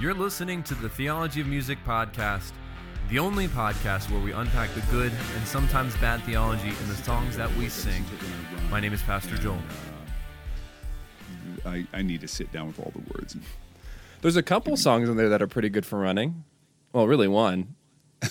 [0.00, 2.52] You're listening to the Theology of Music podcast,
[3.10, 7.36] the only podcast where we unpack the good and sometimes bad theology in the songs
[7.36, 8.04] that we sing.
[8.70, 9.58] My name is Pastor Joel.
[11.66, 13.36] I, I need to sit down with all the words.
[14.22, 16.44] There's a couple songs in there that are pretty good for running.
[16.92, 17.74] Well, really one.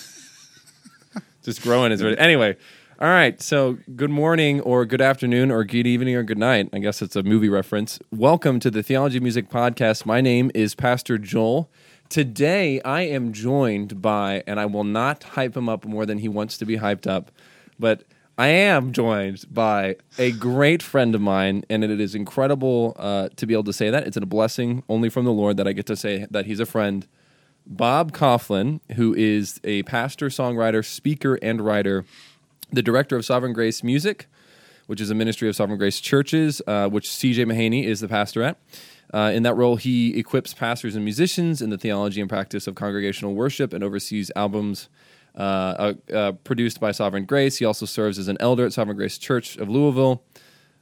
[1.42, 2.16] Just growing is ready.
[2.16, 2.56] Anyway,
[3.00, 3.40] all right.
[3.40, 6.68] So, good morning, or good afternoon, or good evening, or good night.
[6.72, 8.00] I guess it's a movie reference.
[8.10, 10.04] Welcome to the Theology Music podcast.
[10.04, 11.70] My name is Pastor Joel.
[12.08, 16.28] Today, I am joined by, and I will not hype him up more than he
[16.28, 17.30] wants to be hyped up,
[17.78, 18.02] but
[18.36, 23.46] I am joined by a great friend of mine, and it is incredible uh, to
[23.46, 24.08] be able to say that.
[24.08, 26.66] It's a blessing only from the Lord that I get to say that he's a
[26.66, 27.06] friend.
[27.64, 32.04] Bob Kauflin, who is a pastor, songwriter, speaker, and writer,
[32.72, 34.26] the director of Sovereign Grace Music,
[34.86, 38.42] which is a ministry of Sovereign Grace churches, uh, which CJ Mahaney is the pastor
[38.42, 38.58] at.
[39.12, 42.74] Uh, in that role, he equips pastors and musicians in the theology and practice of
[42.74, 44.88] congregational worship and oversees albums
[45.34, 47.56] uh, uh, uh, produced by Sovereign Grace.
[47.58, 50.22] He also serves as an elder at Sovereign Grace Church of Louisville.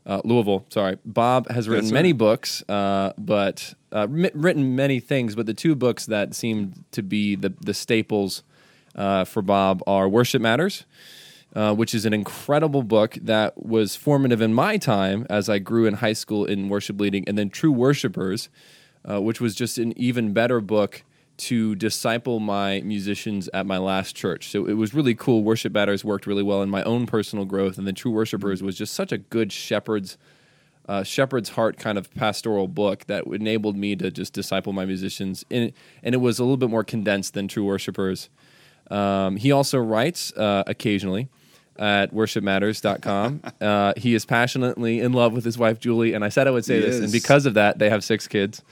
[0.06, 0.98] Uh, Louisville, sorry.
[1.04, 5.34] Bob has written That's many books, uh, but uh, mi- written many things.
[5.34, 8.44] But the two books that seem to be the the staples
[8.94, 10.84] uh, for Bob are Worship Matters,
[11.56, 15.86] uh, which is an incredible book that was formative in my time as I grew
[15.86, 18.50] in high school in worship leading, and then True Worshipers,
[19.08, 21.02] uh, which was just an even better book
[21.38, 24.50] to disciple my musicians at my last church.
[24.50, 25.42] So it was really cool.
[25.42, 28.76] Worship Matters worked really well in my own personal growth, and then True Worshipers was
[28.76, 30.18] just such a good shepherd's
[30.88, 35.44] uh, shepherd's heart kind of pastoral book that enabled me to just disciple my musicians.
[35.50, 38.28] And, and it was a little bit more condensed than True Worshipers.
[38.88, 41.28] Um, he also writes uh, occasionally
[41.78, 43.42] at worshipmatters.com.
[43.60, 46.14] uh, he is passionately in love with his wife, Julie.
[46.14, 47.00] And I said I would say He this.
[47.00, 48.62] And because of that, they have six kids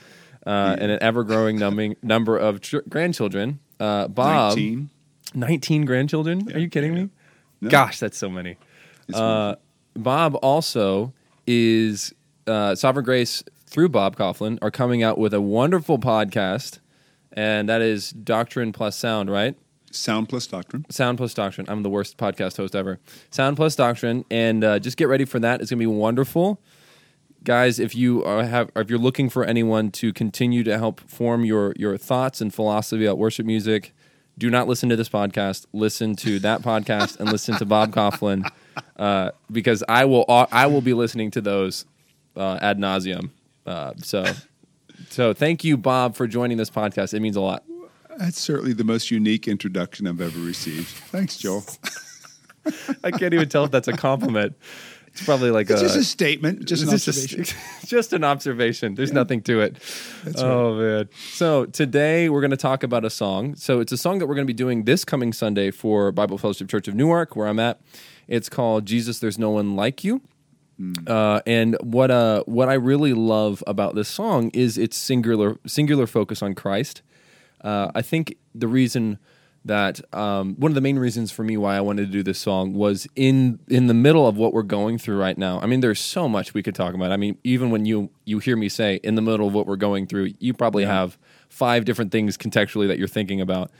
[0.45, 1.57] uh, and an ever growing
[2.01, 3.59] number of tr- grandchildren.
[3.79, 4.89] Uh, Bob, 19.
[5.33, 6.51] 19 grandchildren?
[6.53, 7.03] Are you kidding yeah.
[7.03, 7.09] me?
[7.61, 7.69] No.
[7.69, 8.57] Gosh, that's so many.
[9.13, 9.55] Uh,
[9.95, 11.13] Bob also
[11.47, 12.13] is
[12.47, 16.79] uh, Sovereign Grace through Bob Kauflin are coming out with a wonderful podcast,
[17.33, 19.57] and that is Doctrine Plus Sound, right?
[19.95, 20.85] Sound plus doctrine.
[20.89, 21.65] Sound Plus Doctrine.
[21.69, 22.99] I'm the worst podcast host ever.
[23.29, 25.61] Sound Plus Doctrine, and uh, just get ready for that.
[25.61, 26.59] It's going to be wonderful,
[27.43, 27.79] guys.
[27.79, 31.73] If you are have, if you're looking for anyone to continue to help form your
[31.77, 33.93] your thoughts and philosophy about worship music,
[34.37, 35.65] do not listen to this podcast.
[35.73, 38.49] Listen to that podcast and listen to Bob Kauflin,
[38.97, 41.85] uh, because I will I will be listening to those
[42.35, 43.31] uh, ad nauseum.
[43.65, 44.25] Uh, so.
[45.09, 47.13] So thank you, Bob, for joining this podcast.
[47.13, 47.63] It means a lot.
[48.17, 50.87] That's certainly the most unique introduction I've ever received.
[50.87, 51.63] Thanks, Joel.
[53.03, 54.55] I can't even tell if that's a compliment.
[55.07, 57.43] It's probably like It's a, just a statement, just an observation.
[57.45, 57.55] Just,
[57.87, 58.95] just an observation.
[58.95, 59.77] There's nothing to it.
[60.37, 61.09] oh man.
[61.31, 63.55] So today we're going to talk about a song.
[63.55, 66.37] So it's a song that we're going to be doing this coming Sunday for Bible
[66.37, 67.79] Fellowship Church of Newark, where I'm at.
[68.27, 69.19] It's called Jesus.
[69.19, 70.21] There's no one like you.
[71.07, 76.05] Uh, and what uh what I really love about this song is its singular singular
[76.07, 77.01] focus on Christ.
[77.65, 79.17] Uh, I think the reason
[79.65, 82.37] that um, one of the main reasons for me why I wanted to do this
[82.37, 85.59] song was in in the middle of what we're going through right now.
[85.59, 87.11] I mean, there's so much we could talk about.
[87.11, 89.75] I mean, even when you you hear me say in the middle of what we're
[89.75, 91.17] going through, you probably have
[91.49, 93.71] five different things contextually that you're thinking about.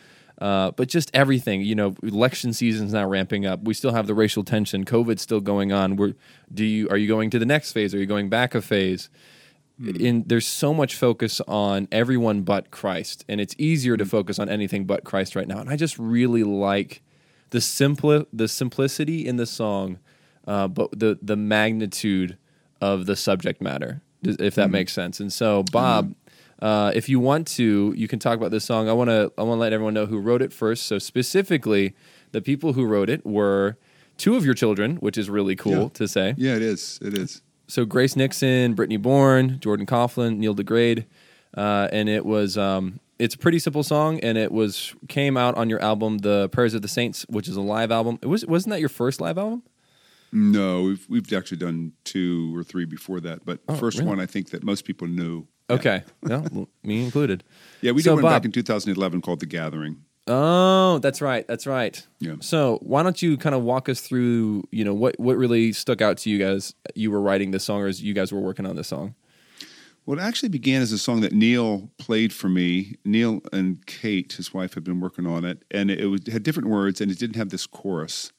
[0.42, 3.64] Uh, but just everything, you know, election season's now ramping up.
[3.64, 4.84] We still have the racial tension.
[4.84, 5.96] COVID's still going on.
[5.96, 6.14] We're,
[6.54, 7.94] do you are you going to the next phase?
[7.94, 9.10] Are you going back a phase?
[9.84, 14.48] In there's so much focus on everyone but Christ, and it's easier to focus on
[14.50, 15.60] anything but Christ right now.
[15.60, 17.02] And I just really like
[17.50, 20.00] the simple the simplicity in the song,
[20.48, 22.38] uh, but the the magnitude
[22.82, 25.20] of the subject matter, if that makes sense.
[25.20, 26.16] And so, Bob.
[26.62, 28.88] Uh, if you want to, you can talk about this song.
[28.88, 29.30] I want to.
[29.38, 30.86] I want to let everyone know who wrote it first.
[30.86, 31.94] So specifically,
[32.32, 33.76] the people who wrote it were
[34.18, 35.90] two of your children, which is really cool Yeah.
[35.96, 36.98] to say Yeah, it is.
[37.02, 37.42] It is.
[37.68, 41.06] So Grace Nixon, Brittany Bourne, Jordan Kauflin, Neil DeGraide,
[41.58, 45.56] uh, and it was um, it's a pretty simple song, and it was came out
[45.56, 48.20] on your album, The Prayers of the Saints, which is a live album.
[48.22, 49.64] It was wasn't that your first live album?
[50.32, 54.10] No, we've we've actually done two or three before that, but the Oh, first really?
[54.10, 55.48] one I think that most people knew.
[55.70, 57.44] Okay, no, well, me included.
[57.82, 59.98] Yeah, we So, did one Bob- back in 2011 called The Gathering.
[60.28, 62.06] Oh, that's right, that's right.
[62.20, 62.36] Yeah.
[62.40, 66.02] So why don't you kind of walk us through, you know, what what really stuck
[66.02, 66.74] out to you guys?
[66.96, 69.14] You were writing this song, or as you guys were working on this song?
[70.06, 72.96] Well, it actually began as a song that Neil played for me.
[73.06, 76.70] Neil and Kate, his wife, had been working on it, and it was, had different
[76.70, 78.32] words, and it didn't have this chorus.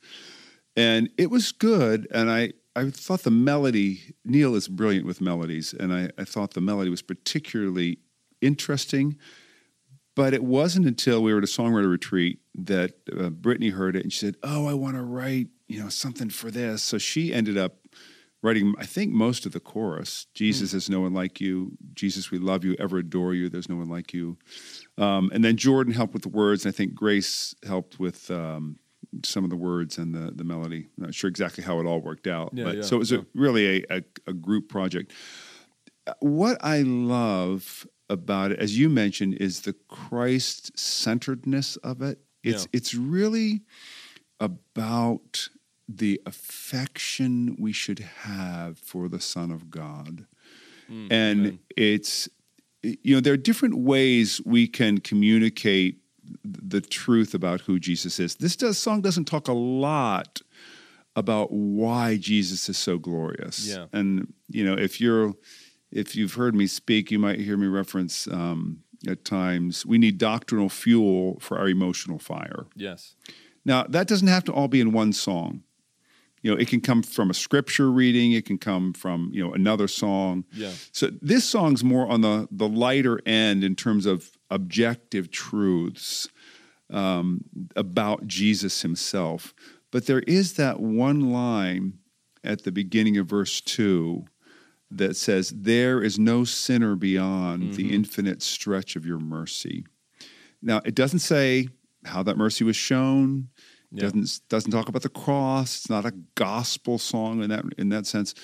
[0.76, 5.72] And it was good, and I, I thought the melody, Neil is brilliant with melodies,
[5.72, 7.98] and I, I thought the melody was particularly
[8.40, 9.16] interesting,
[10.16, 14.02] But it wasn't until we were at a songwriter retreat that uh, Brittany heard it
[14.02, 17.32] and she said, "Oh, I want to write, you know, something for this." So she
[17.32, 17.76] ended up
[18.42, 20.26] writing, I think, most of the chorus.
[20.32, 21.72] Jesus is no one like you.
[21.94, 23.48] Jesus, we love you, ever adore you.
[23.48, 24.38] There's no one like you.
[24.98, 26.64] Um, and then Jordan helped with the words.
[26.64, 28.78] And I think Grace helped with um,
[29.24, 30.88] some of the words and the the melody.
[30.96, 33.12] I'm not sure exactly how it all worked out, Yeah, but yeah, so it was
[33.12, 33.18] yeah.
[33.18, 35.12] a, really a, a, a group project.
[36.20, 42.18] What I love about it, as you mentioned, is the Christ centeredness of it.
[42.42, 42.68] It's Yeah.
[42.72, 43.62] it's really
[44.40, 45.48] about
[45.88, 50.26] the affection we should have for the Son of God.
[50.90, 51.58] Mm, and amen.
[51.76, 52.28] it's
[52.82, 56.00] you know there are different ways we can communicate
[56.44, 58.36] the truth about who Jesus is.
[58.36, 60.40] This does, song doesn't talk a lot
[61.14, 63.66] about why Jesus is so glorious.
[63.66, 63.86] Yeah.
[63.92, 65.34] And you know, if you're
[65.96, 70.18] if you've heard me speak, you might hear me reference um, at times we need
[70.18, 72.66] doctrinal fuel for our emotional fire.
[72.74, 73.14] yes.
[73.64, 75.64] Now, that doesn't have to all be in one song.
[76.40, 79.52] You know, it can come from a scripture reading, it can come from, you know,
[79.52, 80.44] another song.
[80.52, 80.70] Yeah.
[80.92, 86.28] So this song's more on the the lighter end in terms of objective truths
[86.90, 87.44] um,
[87.74, 89.52] about Jesus himself.
[89.90, 91.98] But there is that one line
[92.44, 94.26] at the beginning of verse two
[94.90, 97.94] that says, "There is no sinner beyond the mm-hmm.
[97.94, 99.84] infinite stretch of your mercy."
[100.62, 101.68] Now, it doesn't say
[102.04, 103.48] how that mercy was shown.
[103.90, 104.02] Yeah.
[104.02, 105.76] Doesn't doesn't talk about the cross.
[105.76, 108.34] It's not a gospel song in that in that sense,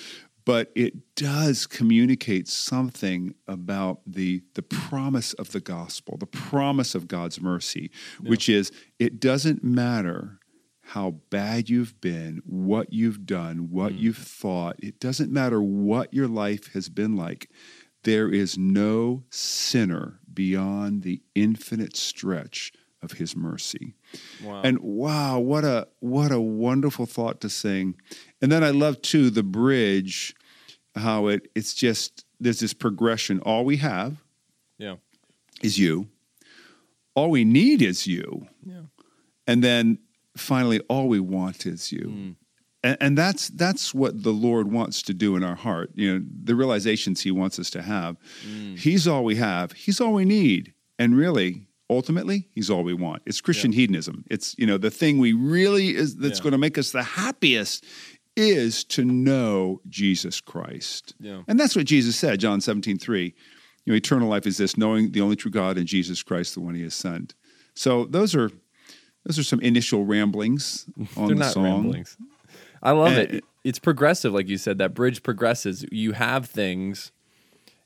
[0.44, 7.08] but it does communicate something about the the promise of the gospel, the promise of
[7.08, 7.90] God's mercy,
[8.20, 10.38] which is it doesn't matter
[10.92, 13.98] how bad you've been, what you've done, what mm.
[13.98, 14.76] you've thought.
[14.78, 17.50] It doesn't matter what your life has been like.
[18.04, 23.94] There is no sinner beyond the infinite stretch of his mercy.
[24.44, 24.60] Wow.
[24.62, 27.94] And wow, what a what a wonderful thought to sing.
[28.42, 30.34] And then I love too the bridge,
[30.94, 33.40] how it it's just there's this progression.
[33.40, 34.22] All we have
[34.76, 34.96] yeah.
[35.62, 36.08] is you.
[37.14, 38.46] All we need is you.
[38.62, 38.82] Yeah.
[39.46, 39.98] And then
[40.36, 42.06] finally all we want is you.
[42.06, 42.36] Mm.
[42.84, 45.90] And, and that's that's what the Lord wants to do in our heart.
[45.94, 48.16] You know, the realizations He wants us to have.
[48.46, 48.78] Mm.
[48.78, 49.72] He's all we have.
[49.72, 50.74] He's all we need.
[50.98, 53.22] And really, ultimately, He's all we want.
[53.26, 54.24] It's Christian hedonism.
[54.30, 56.42] It's you know the thing we really is that's Yeah.
[56.42, 57.84] going to make us the happiest
[58.34, 61.14] is to know Jesus Christ.
[61.20, 61.42] Yeah.
[61.46, 63.34] And that's what Jesus said, John 17, 3.
[63.84, 66.60] You know, eternal life is this, knowing the only true God and Jesus Christ, the
[66.60, 67.34] one He has sent.
[67.74, 68.50] So those are
[69.24, 70.86] those are some initial ramblings
[71.16, 71.64] on They're the not song.
[71.64, 72.16] ramblings.
[72.82, 73.44] I love And- it.
[73.64, 74.78] It's progressive, like you said.
[74.78, 75.84] That bridge progresses.
[75.92, 77.12] You have things,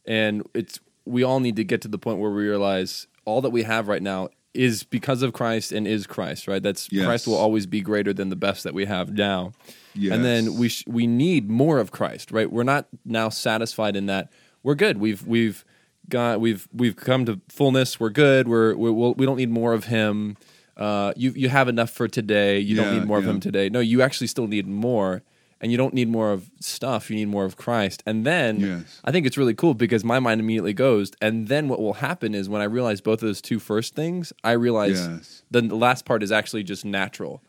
[0.06, 3.50] and it's we all need to get to the point where we realize all that
[3.50, 6.48] we have right now is because of Christ and is Christ.
[6.48, 6.62] Right?
[6.62, 7.04] That's Yes.
[7.04, 9.52] Christ will always be greater than the best that we have now.
[9.94, 10.14] Yes.
[10.14, 12.32] And then we sh- we need more of Christ.
[12.32, 12.50] Right?
[12.50, 14.32] We're not now satisfied in that.
[14.62, 14.96] We're good.
[14.96, 15.62] We've we've
[16.08, 18.00] got we've we've come to fullness.
[18.00, 18.48] We're good.
[18.48, 20.38] We're, we're we'll, we don't need more of Him.
[20.76, 22.58] Uh, you you have enough for today.
[22.58, 23.30] You don't Yeah, need more of yeah.
[23.32, 23.68] Him today.
[23.70, 25.22] No, you actually still need more,
[25.60, 27.08] and you don't need more of stuff.
[27.10, 28.02] You need more of Christ.
[28.04, 29.00] And then Yes.
[29.04, 31.12] I think it's really cool because my mind immediately goes.
[31.22, 34.32] And then what will happen is when I realize both of those two first things,
[34.44, 35.42] I realize Yes.
[35.50, 37.42] then the last part is actually just natural.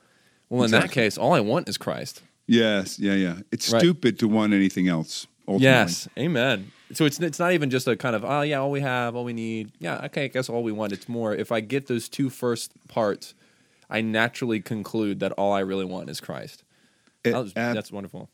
[0.49, 1.01] Well, in that Exactly.
[1.03, 2.21] case, all I want is Christ.
[2.47, 3.39] Yes, yeah, yeah.
[3.51, 3.81] It's Right.
[3.81, 5.27] stupid to want anything else.
[5.49, 5.65] Ultimately.
[5.65, 6.71] Yes, amen.
[6.93, 9.23] So it's it's not even just a kind of oh yeah, all we have, all
[9.25, 9.71] we need.
[9.79, 10.93] Yeah, okay, I guess all we want.
[10.93, 13.33] It's more if I get those two first parts,
[13.89, 16.63] I naturally conclude that all I really want is Christ.
[17.23, 18.29] It- That was- ab- that's wonderful.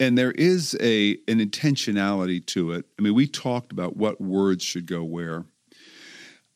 [0.00, 2.84] and there is a an intentionality to it.
[2.98, 5.44] I mean, we talked about what words should go where.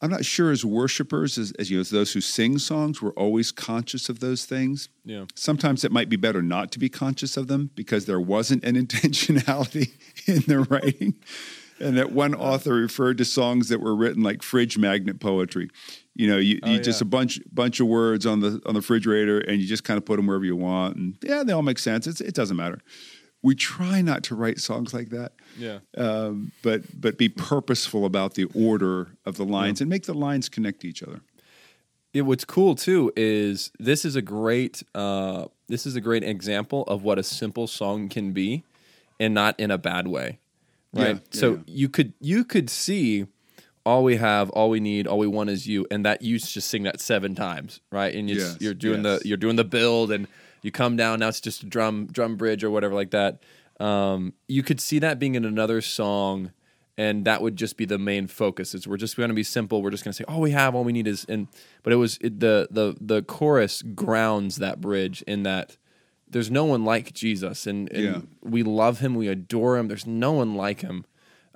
[0.00, 3.10] I'm not sure as worshipers, as, as you know, as those who sing songs, we're
[3.12, 4.88] always conscious of those things.
[5.04, 5.24] Yeah.
[5.34, 8.76] Sometimes it might be better not to be conscious of them because there wasn't an
[8.86, 9.90] intentionality
[10.26, 11.14] in the writing.
[11.80, 15.68] And that one author referred to songs that were written like fridge magnet poetry.
[16.14, 17.04] You know, you, Oh, you just yeah.
[17.04, 20.04] a bunch bunch of words on the on the refrigerator, and you just kind of
[20.04, 22.08] put them wherever you want, and yeah, they all make sense.
[22.08, 22.80] It's, it doesn't matter.
[23.42, 25.78] We try not to write songs like that Yeah.
[25.96, 30.48] um, but but be purposeful about the order of the lines and make the lines
[30.48, 31.20] connect to each other.
[32.12, 36.82] it, what's cool too is this is a great uh, this is a great example
[36.84, 38.64] of what a simple song can be,
[39.20, 40.38] and not in a bad way,
[40.92, 41.06] right?
[41.06, 41.58] Yeah, yeah, so yeah.
[41.66, 43.26] you could you could see
[43.86, 46.68] all we have, all we need, all we want is you, and that you just
[46.68, 48.14] sing that seven times, right?
[48.14, 49.22] And it's, Yes, you're doing yes.
[49.22, 50.26] the you're doing the build, and
[50.62, 51.20] you come down.
[51.20, 53.42] Now it's just a drum drum bridge or whatever like that.
[53.80, 56.50] Um, you could see that being in another song,
[56.96, 58.74] and that would just be the main focus.
[58.74, 59.82] Is we're just going to be simple.
[59.82, 61.46] We're just going to say, all we have, all we need is, and
[61.82, 65.76] but it was it, the the the chorus grounds that bridge in that
[66.30, 68.20] there's no one like Jesus, and, and Yeah.
[68.42, 69.88] we love him, we adore him.
[69.88, 71.06] There's no one like him.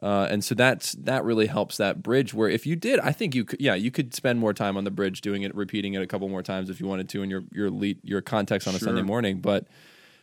[0.03, 2.35] Uh, and so that's that really helps that bridge.
[2.35, 4.83] Where if you did, I think you could, yeah, you could spend more time on
[4.83, 7.31] the bridge doing it, repeating it a couple more times if you wanted to in
[7.31, 9.39] your your lead, your context on a Sunday morning.
[9.41, 9.69] But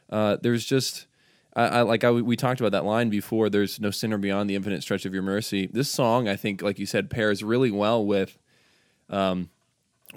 [0.09, 1.07] uh, there's just,
[1.55, 3.49] I, I like I, we talked about that line before.
[3.49, 5.67] There's no sinner beyond the infinite stretch of your mercy.
[5.71, 8.37] This song, I think, like you said, pairs really well with.
[9.09, 9.49] Um,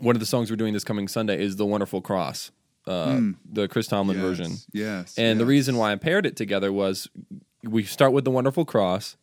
[0.01, 2.51] one of the songs we're doing this coming Sunday is the Wonderful Cross,
[2.87, 4.57] uh, the Chris Tomlin Yes, version.
[4.73, 5.19] Yes.
[5.19, 7.09] And the reason why I paired it together was
[7.63, 9.17] we start with the wonderful cross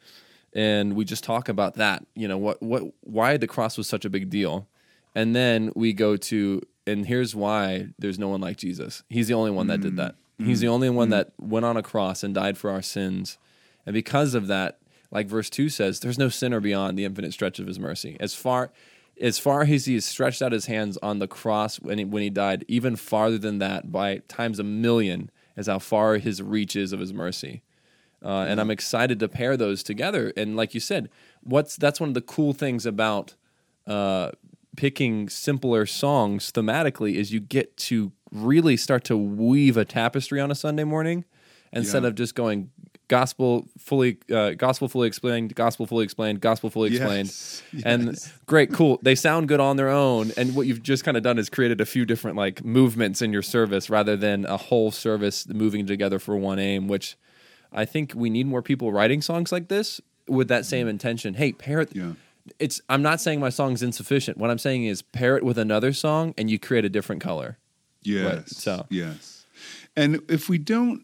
[0.53, 4.05] and we just talk about that, you know, what what why the cross was such
[4.05, 4.67] a big deal.
[5.15, 9.03] And then we go to and here's why there's no one like Jesus.
[9.09, 9.97] He's the only one that did mm.
[9.97, 10.15] that.
[10.37, 10.71] He's the mm.
[10.71, 11.11] only one mm.
[11.11, 13.37] that went on a cross and died for our sins.
[13.85, 14.79] And because of that,
[15.11, 18.15] like verse 2 says, there's no sinner beyond the infinite stretch of his mercy.
[18.19, 18.71] As far
[19.19, 22.23] as far as he has stretched out his hands on the cross when he, when
[22.23, 26.75] he died, even farther than that, by times a million, is how far his reach
[26.77, 27.61] is of his mercy.
[28.23, 30.33] Uh, and I'm excited to pair those together.
[30.35, 31.09] And like you said,
[31.41, 33.35] what's that's one of the cool things about
[33.87, 34.31] uh,
[34.75, 40.51] picking simpler songs thematically is you get to really start to weave a tapestry on
[40.51, 41.25] a Sunday morning
[41.73, 42.09] instead Yeah.
[42.09, 42.69] of just going
[43.07, 48.31] gospel fully uh, gospel fully explained gospel fully explained gospel fully explained Yes, and yes.
[48.45, 51.39] great cool they sound good on their own and what you've just kind of done
[51.39, 55.47] is created a few different like movements in your service rather than a whole service
[55.47, 57.17] moving together for one aim which
[57.73, 60.89] i think we need more people writing songs like this with that same mm-hmm.
[60.89, 62.13] intention hey pair it Yeah.
[62.59, 65.93] it's i'm not saying my song's insufficient what i'm saying is pair it with another
[65.93, 67.57] song and you create a different color
[68.01, 68.55] Yes.
[68.57, 69.45] so- yes.
[69.97, 71.03] And if we don't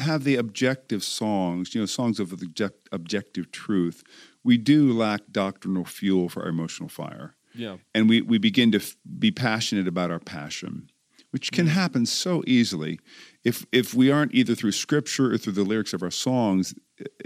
[0.00, 4.02] have the objective songs, you know, songs of object, objective truth,
[4.44, 7.34] we do lack doctrinal fuel for our emotional fire.
[7.54, 10.90] yeah And we, we begin to f- be passionate about our passion,
[11.36, 12.98] which can happen so easily
[13.44, 16.74] if, if we aren't either through scripture or through the lyrics of our songs,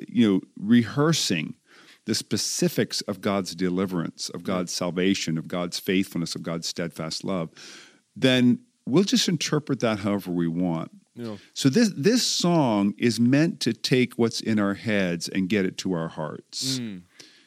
[0.09, 1.55] you know, rehearsing
[2.07, 7.51] the specifics of God's deliverance, of God's salvation, of God's faithfulness, of God's steadfast love,
[8.17, 10.91] then we'll just interpret that however we want.
[11.15, 15.65] yeah So this this song is meant to take what's in our heads and get
[15.65, 16.81] it to our hearts.
[16.81, 17.03] Mm.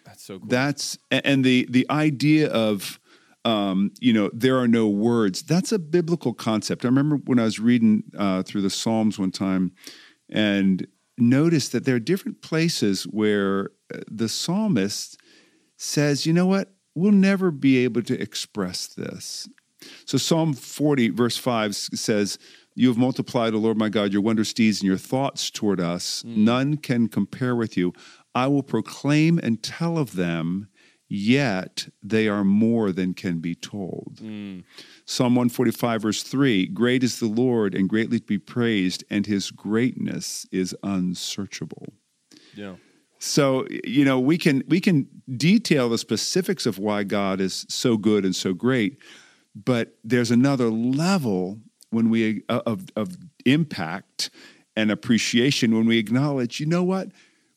[0.05, 3.01] that's so cool That's and the the idea of
[3.45, 5.43] um, you know there are no words.
[5.43, 6.85] That's a biblical concept.
[6.85, 9.71] I remember when I was reading uh, through the Psalms one time
[10.29, 15.19] and noticed that there are different places where uh, the psalmist
[15.77, 16.73] says, "You know what?
[16.95, 19.47] We'll never be able to express this."
[20.05, 22.37] So Psalm 40, verse 5 says,
[22.75, 26.23] You have multiplied, O Lord my God, your wondrous deeds and your thoughts toward us.
[26.25, 27.93] None can compare with you.
[28.35, 30.67] I will proclaim and tell of them,
[31.13, 34.17] yet they are more than can be told.
[35.05, 39.51] Psalm 145, verse 3 Great is the Lord and greatly to be praised, and his
[39.51, 41.93] greatness is unsearchable.
[42.55, 42.75] yeah
[43.19, 47.95] So you know we can we can detail the specifics of why God is so
[47.95, 48.97] good and so great,
[49.53, 51.59] but there's another level
[51.91, 54.31] when we uh, of of impact
[54.75, 57.09] and appreciation when we acknowledge, you know what,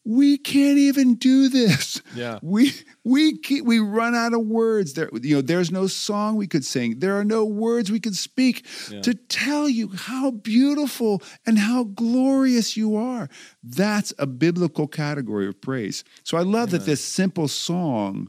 [0.09, 2.01] we can't even do this.
[2.15, 2.39] Yeah.
[2.41, 2.73] we
[3.05, 4.93] we we run out of words.
[4.95, 7.01] There, you know, there's no song we could sing.
[7.01, 9.01] There are no words we could speak Yeah.
[9.03, 13.29] to tell you how beautiful and how glorious you are.
[13.63, 16.05] That's a biblical category of praise.
[16.23, 18.29] So I love that this simple song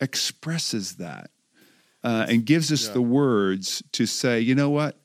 [0.00, 1.30] expresses that
[2.04, 2.92] uh, and gives us Yeah.
[2.94, 5.00] the words to say, you know what?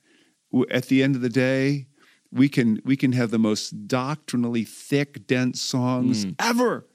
[0.70, 1.88] At the end of the day,
[2.34, 6.36] we can we can have the most doctrinally thick, dense songs Mm.
[6.40, 6.86] ever,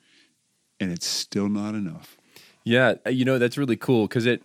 [0.80, 2.16] and it's still not enough.
[2.64, 4.42] Yeah, uh, you know that's really cool because it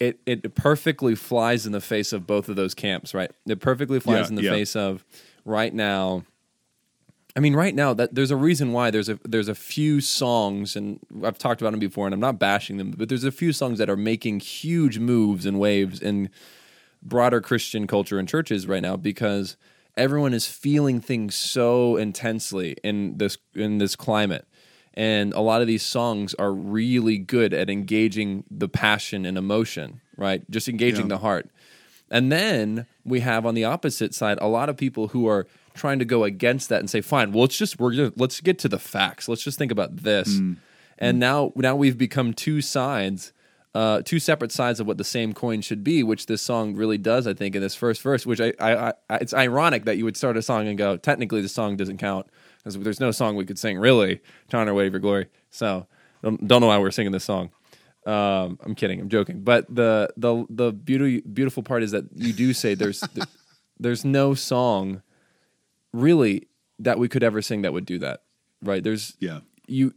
[0.00, 3.30] it it perfectly flies in the face of both of those camps, right?
[3.46, 4.50] It perfectly flies Yeah, in the yeah.
[4.52, 5.04] face of
[5.44, 6.24] right now.
[7.36, 10.74] I mean, right now that there's a reason why there's a there's a few songs,
[10.76, 13.52] and I've talked about them before, and I'm not bashing them, but there's a few
[13.52, 16.30] songs that are making huge moves and waves in
[17.02, 19.56] broader Christian culture and churches right now because
[19.98, 24.46] everyone is feeling things so intensely in this in this climate.
[24.94, 30.00] And a lot of these songs are really good at engaging the passion and emotion,
[30.16, 30.48] right?
[30.50, 31.16] Just engaging Yeah.
[31.16, 31.50] the heart.
[32.10, 35.98] And then we have on the opposite side a lot of people who are trying
[36.00, 38.68] to go against that and say, "Fine, well, let's just we're gonna, let's get to
[38.68, 39.28] the facts.
[39.28, 40.56] Let's just think about this." Mm.
[40.98, 41.20] And mm.
[41.20, 43.32] now now we've become two sides,
[43.74, 46.98] uh, two separate sides of what the same coin should be, which this song really
[46.98, 47.26] does.
[47.26, 50.16] I think in this first verse, which I, I, I it's ironic that you would
[50.16, 52.26] start a song and go, technically the song doesn't count
[52.58, 55.26] because there's no song we could sing really to honor of your glory.
[55.50, 55.86] So
[56.22, 57.50] don't, don't know why we're singing this song.
[58.06, 59.00] Um, I'm kidding.
[59.00, 59.42] I'm joking.
[59.42, 63.04] But the the the beauty beautiful part is that you do say there's
[63.78, 65.02] there's no song
[65.92, 66.48] really
[66.78, 68.22] that we could ever sing that would do that.
[68.62, 68.82] Right?
[68.82, 69.40] There's Yeah.
[69.66, 69.92] you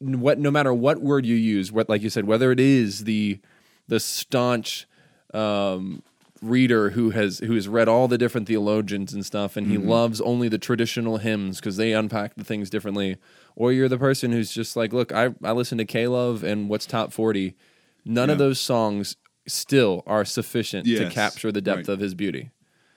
[0.00, 3.40] what no matter what word you use, what like you said, whether it is the
[3.88, 4.86] the staunch
[5.34, 6.02] um,
[6.40, 10.20] reader who has who has read all the different theologians and stuff, and he loves
[10.20, 13.16] only the traditional hymns because they unpack the things differently,
[13.56, 16.68] or you're the person who's just like, look, I I listen to K Love and
[16.68, 17.56] what's top forty.
[18.04, 21.94] None of those songs still are sufficient to capture the depth right.
[21.94, 22.50] of his beauty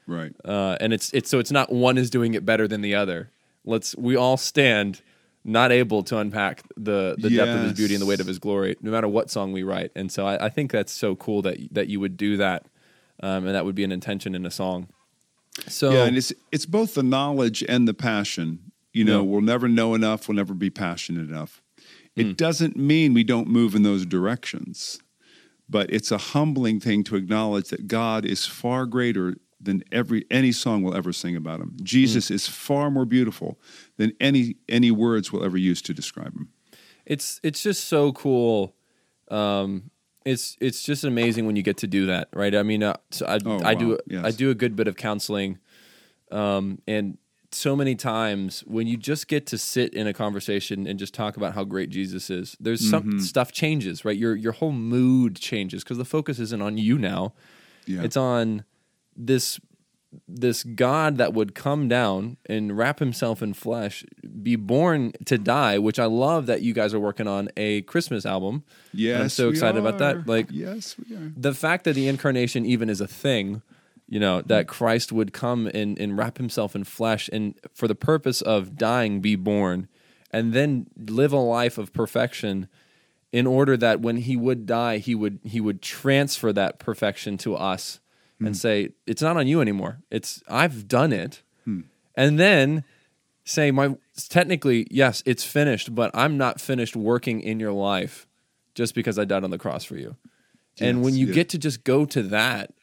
[0.07, 0.33] Right.
[0.43, 3.31] uh, and it's it's so it's not one is doing it better than the other.
[3.63, 5.01] Let's we all stand
[5.43, 8.39] not able to unpack the the depth of his beauty and the weight of his
[8.39, 9.91] glory, no matter what song we write.
[9.95, 12.65] And so I, I think that's so cool that that you would do that,
[13.23, 14.87] um, and that would be an intention in a song.
[15.67, 18.71] So Yeah, and it's it's both the knowledge and the passion.
[18.93, 19.29] You know, Yeah.
[19.29, 20.27] we'll never know enough.
[20.27, 21.61] We'll never be passionate enough.
[22.15, 22.31] It Hmm.
[22.33, 24.99] doesn't mean we don't move in those directions,
[25.69, 30.51] but it's a humbling thing to acknowledge that God is far greater than every any
[30.51, 31.77] song will ever sing about him.
[31.83, 32.33] Jesus Hmm.
[32.33, 33.59] is far more beautiful
[34.01, 36.49] than any any words will ever use to describe him.
[37.05, 38.75] it's it's just so cool.
[39.29, 39.91] Um,
[40.25, 42.53] it's it's just amazing when you get to do that, right?
[42.55, 43.97] I mean, uh, so I Oh, I do.
[44.07, 44.25] Yes.
[44.25, 45.57] I do a good bit of counseling,
[46.31, 47.17] um, and
[47.53, 51.35] so many times when you just get to sit in a conversation and just talk
[51.37, 53.17] about how great Jesus is, there's some Mm-hmm.
[53.19, 54.17] stuff changes, right?
[54.17, 57.33] Your your whole mood changes because the focus isn't on you now;
[57.87, 58.03] Yeah.
[58.03, 58.63] it's on
[59.17, 59.59] this
[60.27, 64.05] this God that would come down and wrap himself in flesh,
[64.41, 68.25] be born to die, which I love that you guys are working on a Christmas
[68.25, 68.63] album.
[68.93, 70.27] yes, I'm so excited about that.
[70.27, 71.31] Like yes, we are.
[71.35, 73.61] the fact that the incarnation even is a thing,
[74.07, 77.95] you know, that Christ would come and, and wrap himself in flesh and for the
[77.95, 79.87] purpose of dying, be born,
[80.31, 82.67] and then live a life of perfection
[83.31, 87.55] in order that when he would die, he would he would transfer that perfection to
[87.55, 88.01] us
[88.45, 88.59] and hmm.
[88.59, 89.99] say, It's not on you anymore.
[90.09, 91.41] It's I've done it.
[91.65, 91.81] Hmm.
[92.15, 92.83] And then
[93.43, 93.95] say my
[94.29, 98.27] technically, yes, it's finished, but I'm not finished working in your life
[98.75, 100.15] just because I died on the cross for you.
[100.79, 101.33] and when you yeah.
[101.33, 102.73] get to just go to that,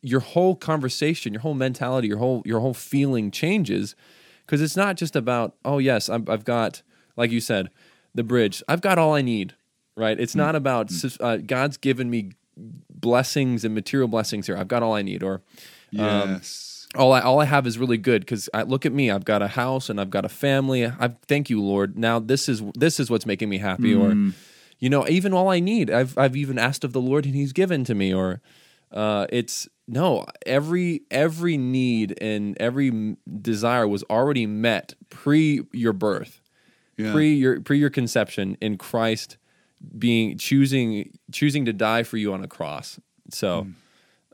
[0.00, 3.94] your whole conversation, your whole mentality, your whole your whole feeling changes
[4.46, 6.82] because it's not just about oh yes, I'm, I've got
[7.16, 7.70] like you said
[8.14, 8.62] the bridge.
[8.68, 9.54] I've got all I need,
[9.96, 10.18] right?
[10.18, 10.40] It's hmm.
[10.40, 14.56] not about uh, God's given me blessings and material blessings here.
[14.56, 15.42] I've got all I need, or
[15.98, 16.86] um, Yes.
[16.94, 19.10] all I all I have is really good because I look at me.
[19.10, 20.86] I've got a house and I've got a family.
[20.86, 21.98] I thank you, Lord.
[21.98, 23.94] Now this is this is what's making me happy.
[23.94, 24.14] Or,
[24.78, 27.52] you know, even all I need, I've I've even asked of the Lord and He's
[27.52, 28.12] given to me.
[28.12, 28.40] Or,
[28.90, 36.40] uh, it's no every every need and every desire was already met pre your birth,
[36.96, 37.12] Yeah.
[37.12, 39.36] pre your pre your conception in Christ
[39.98, 42.98] being choosing choosing to die for you on a cross.
[43.30, 43.66] So,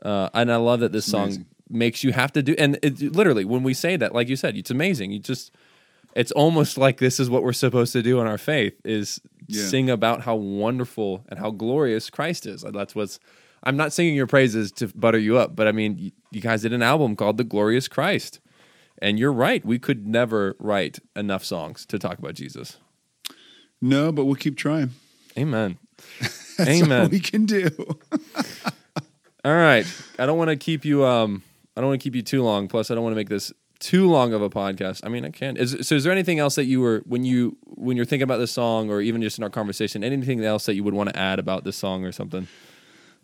[0.03, 1.45] uh, and I love that this song amazing.
[1.69, 2.55] makes you have to do.
[2.57, 5.11] And it, literally, when we say that, like you said, it's amazing.
[5.11, 5.51] You just,
[6.15, 9.65] it's almost like this is what we're supposed to do in our faith: is Yeah.
[9.65, 12.61] sing about how wonderful and how glorious Christ is.
[12.61, 13.19] That's what's.
[13.63, 16.71] I'm not singing your praises to butter you up, but I mean, you guys did
[16.73, 18.39] an album called "The Glorious Christ,"
[19.01, 19.63] and you're right.
[19.65, 22.77] We could never write enough songs to talk about Jesus.
[23.81, 24.91] No, but we'll keep trying.
[25.39, 25.77] Amen.
[26.57, 27.09] That's all Amen.
[27.09, 27.69] we can do.
[29.45, 29.85] All right.
[30.17, 31.43] I don't want to keep you um
[31.77, 32.67] I don't want to keep you too long.
[32.67, 35.01] Plus I don't want to make this too long of a podcast.
[35.05, 35.55] I mean, I can.
[35.55, 38.37] Is so is there anything else that you were when you when you're thinking about
[38.39, 41.17] this song or even just in our conversation, anything else that you would want to
[41.17, 42.47] add about this song or something?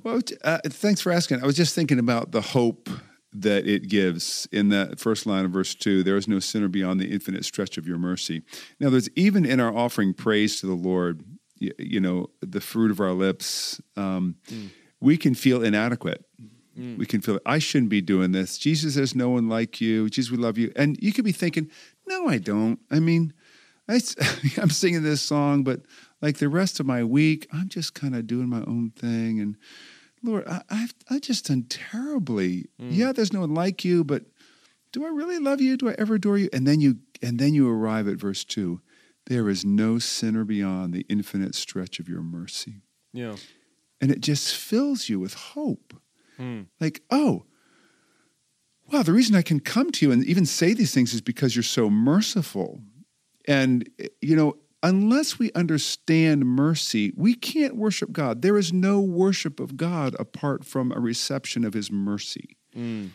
[0.04, 1.42] Well, uh, thanks for asking.
[1.42, 2.90] I was just thinking about the hope
[3.34, 6.04] that it gives in that first line of verse two.
[6.04, 8.44] There is no sinner beyond the infinite stretch of your mercy.
[8.80, 11.24] Now, there's even in our offering praise to the Lord,
[11.58, 14.70] you, you know, the fruit of our lips, um, mm.
[15.00, 16.26] we can feel inadequate.
[16.78, 16.98] Mm.
[16.98, 18.58] We can feel I shouldn't be doing this.
[18.58, 20.10] Jesus, there's no one like you.
[20.10, 20.72] Jesus, we love you.
[20.76, 21.70] And you could be thinking,
[22.08, 22.80] no, I don't.
[22.92, 23.34] I mean,
[23.88, 24.02] I,
[24.58, 25.82] am singing this song, but
[26.22, 29.40] like the rest of my week, I'm just kind of doing my own thing.
[29.40, 29.58] And
[30.24, 32.66] Lord, I, I've I just done terribly.
[32.82, 32.90] Mm.
[32.92, 34.24] Yeah, there's no one like you, but
[34.92, 35.78] do I really love you?
[35.78, 36.50] Do I ever adore you?
[36.52, 38.82] And then you and then you arrive at verse two.
[39.28, 42.82] There is no sinner beyond the infinite stretch of your mercy.
[43.12, 43.36] Yeah.
[44.00, 45.94] And it just fills you with hope.
[46.38, 46.64] Hmm.
[46.80, 47.46] Like, oh,
[48.92, 51.56] wow, the reason I can come to you and even say these things is because
[51.56, 52.82] you're so merciful.
[53.48, 53.90] And,
[54.22, 58.42] you know, unless we understand mercy, we can't worship God.
[58.42, 63.08] There is no worship of God apart from a reception of his mercy, hmm.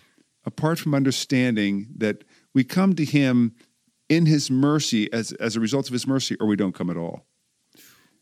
[0.44, 3.54] apart from understanding that we come to him
[4.10, 6.98] in his mercy as, as a result of his mercy, or we don't come at
[6.98, 7.24] all.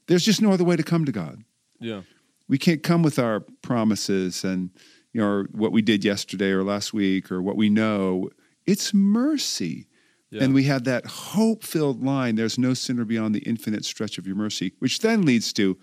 [0.07, 1.43] There's just no other way to come to God.
[1.81, 2.03] Yeah.
[2.47, 4.71] We can't come with our promises and
[5.13, 8.29] you know what we did yesterday or last week or what we know.
[8.67, 9.87] It's mercy.
[10.31, 10.45] Yeah.
[10.45, 14.27] And we have that hope filled line there's no sinner beyond the infinite stretch of
[14.27, 15.79] your mercy, which then leads to,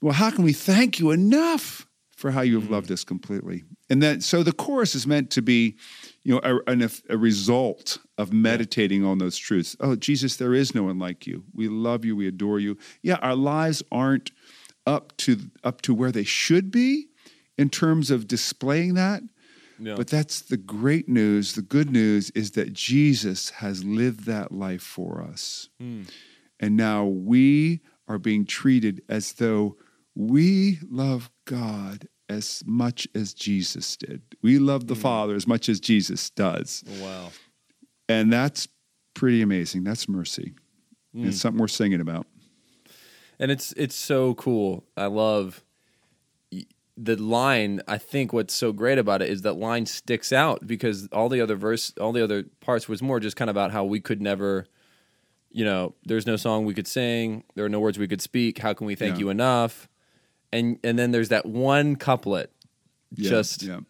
[0.00, 1.86] well, how can we thank you enough
[2.16, 2.72] for how you have mm.
[2.72, 3.64] loved us completely?
[3.90, 5.76] And that, so the chorus is meant to be,
[6.28, 9.74] you know, a, an, a result of meditating on those truths.
[9.80, 11.44] Oh, Jesus, there is no one like you.
[11.54, 12.14] We love you.
[12.14, 12.76] We adore you.
[13.00, 14.30] Yeah, our lives aren't
[14.86, 17.06] up to up to where they should be
[17.56, 19.22] in terms of displaying that.
[19.78, 19.94] Yeah.
[19.94, 21.54] But that's the great news.
[21.54, 25.70] The good news is that Jesus has lived that life for us.
[25.80, 26.02] Hmm.
[26.60, 29.78] And now we are being treated as though
[30.14, 34.22] we love God as much as Jesus did.
[34.42, 34.98] We love the mm.
[35.02, 36.84] Father as much as Jesus does.
[37.00, 37.30] wow.
[38.08, 38.68] And that's
[39.14, 39.84] pretty amazing.
[39.84, 40.54] That's mercy.
[41.14, 42.26] And It's something we're singing about.
[43.38, 44.84] and it's it's so cool.
[44.96, 45.64] I love
[46.96, 47.80] the line.
[47.86, 51.40] I think what's so great about it is that line sticks out because all the
[51.40, 54.20] other verse, all the other parts was more just kind of about how we could
[54.20, 54.66] never,
[55.50, 58.58] you know, there's no song we could sing, there are no words we could speak.
[58.58, 59.20] How can we thank Yeah.
[59.20, 59.88] you enough?
[60.52, 62.50] And and then there's that one couplet.
[63.14, 63.80] Yeah, just yeah.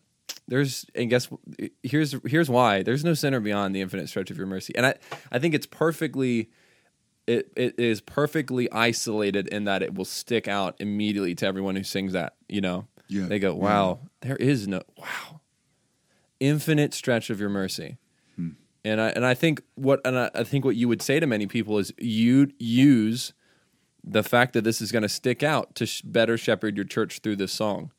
[0.47, 1.29] there's and guess
[1.83, 4.95] here's here's why there's no center beyond the infinite stretch of your mercy and i
[5.33, 6.51] i think it's perfectly
[7.27, 11.83] it, it is perfectly isolated in that it will stick out immediately to everyone who
[11.83, 13.61] sings that you know Yeah, they go yeah.
[13.61, 15.41] wow there is no wow
[16.41, 17.99] infinite stretch of your mercy
[18.37, 18.51] Hmm.
[18.85, 21.27] and i and i think what and I, I think what you would say to
[21.27, 23.33] many people is you use
[24.11, 27.21] the fact that this is going to stick out to sh- better shepherd your church
[27.21, 27.91] through this song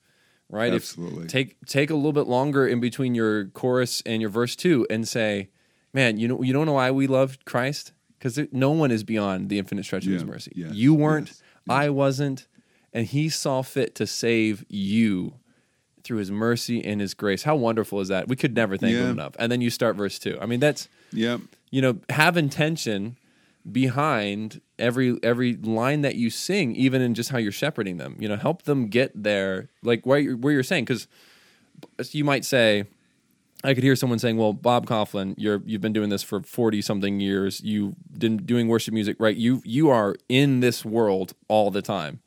[0.52, 0.74] right?
[0.74, 1.28] If- Absolutely.
[1.28, 5.08] take take a little bit longer in between your chorus and your verse two and
[5.08, 5.50] say
[5.94, 7.94] man you know you don't know why we love christ?
[8.18, 10.52] Because no one is beyond the infinite stretch of his mercy.
[10.56, 11.28] Yes, you weren't.
[11.30, 12.48] Yes, i wasn't.
[12.92, 15.36] And he saw fit to save you
[16.04, 17.44] through his mercy and his grace.
[17.44, 18.28] How wonderful is that?
[18.28, 19.04] We could never thank Yeah.
[19.04, 19.36] him enough.
[19.40, 20.38] And then you start verse two.
[20.42, 21.38] I mean that's Yeah.
[21.72, 23.16] you know have intention
[23.70, 28.16] behind every every line that you sing even in just how you're shepherding them.
[28.20, 29.70] You know help them get there.
[29.84, 31.08] Like where you're, where you're saying because
[32.12, 32.84] you might say
[33.64, 36.82] i could hear someone saying well bob Kauflin, you're you've been doing this for 40
[36.82, 37.62] something years.
[37.62, 39.36] You've been doing worship music right?
[39.36, 42.22] You you are in this world all the time.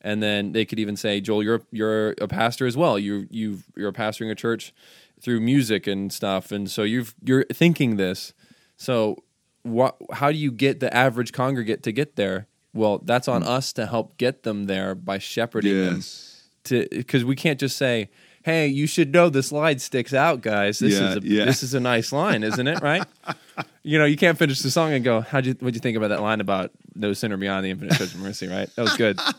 [0.00, 2.98] And then they could even say joel you're you're a pastor as well.
[2.98, 4.72] You you you're pastoring a church
[5.20, 6.52] through music and stuff.
[6.52, 8.32] And so you've you're thinking this.
[8.76, 9.24] So
[9.68, 12.46] what how do you get the average congregate to get there?
[12.74, 16.48] Well that's on us to help get them there by shepherding them Yes.
[16.64, 18.10] to because we can't just say
[18.44, 20.78] hey you should know this line sticks out guys.
[20.78, 21.44] This Yeah, is a yeah.
[21.44, 22.80] this is a nice line isn't it?
[22.82, 23.04] Right?
[23.82, 26.08] You know you can't finish the song and go how'd you what'd you think about
[26.08, 28.68] that line about no sinner beyond the infinite stretch of mercy right?
[28.76, 29.18] That was good.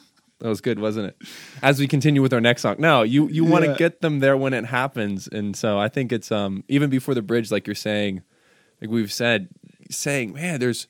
[0.42, 1.18] That was good wasn't it?
[1.62, 2.78] As we continue with our next song.
[2.80, 3.78] No you you want to Yeah.
[3.78, 5.28] get them there when it happens.
[5.28, 8.24] And so i think it's um even before the bridge like you're saying
[8.82, 9.50] like we've said
[9.90, 10.88] saying man there's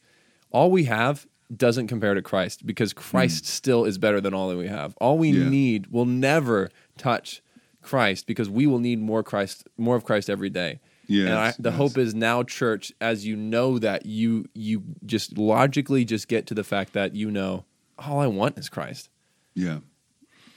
[0.52, 4.58] all we have doesn't compare to christ because christ still is better than all that
[4.58, 5.44] we have all we Hmm.
[5.44, 5.50] Yeah.
[5.50, 7.42] need will never touch
[7.82, 11.26] christ because we will need more christ more of christ every day Yeah.
[11.26, 11.78] and I, the yes.
[11.78, 16.54] hope is now church as you know that you you just logically just get to
[16.54, 17.66] the fact that you know
[17.98, 19.10] all i want is christ
[19.56, 19.80] Yeah.